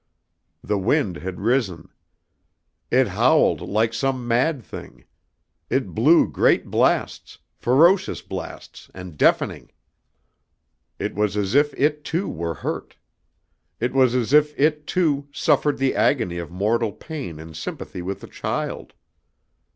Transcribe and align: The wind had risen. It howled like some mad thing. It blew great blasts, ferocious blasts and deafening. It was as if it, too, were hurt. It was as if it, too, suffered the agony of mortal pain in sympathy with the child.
The 0.63 0.79
wind 0.79 1.17
had 1.17 1.39
risen. 1.39 1.89
It 2.89 3.09
howled 3.09 3.61
like 3.61 3.93
some 3.93 4.27
mad 4.27 4.63
thing. 4.63 5.05
It 5.69 5.93
blew 5.93 6.27
great 6.27 6.71
blasts, 6.71 7.37
ferocious 7.53 8.23
blasts 8.23 8.89
and 8.95 9.15
deafening. 9.15 9.69
It 10.97 11.13
was 11.13 11.37
as 11.37 11.53
if 11.53 11.75
it, 11.79 12.03
too, 12.03 12.27
were 12.27 12.55
hurt. 12.55 12.95
It 13.79 13.93
was 13.93 14.15
as 14.15 14.33
if 14.33 14.59
it, 14.59 14.87
too, 14.87 15.27
suffered 15.31 15.77
the 15.77 15.93
agony 15.93 16.39
of 16.39 16.49
mortal 16.49 16.93
pain 16.93 17.37
in 17.37 17.53
sympathy 17.53 18.01
with 18.01 18.21
the 18.21 18.27
child. 18.27 18.93